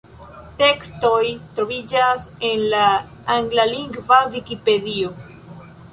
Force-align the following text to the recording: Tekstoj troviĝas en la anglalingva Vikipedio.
Tekstoj 0.61 1.27
troviĝas 1.59 2.25
en 2.49 2.65
la 2.73 2.87
anglalingva 3.37 4.19
Vikipedio. 4.37 5.13